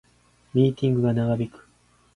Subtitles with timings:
[0.55, 1.67] ミーティングが長引く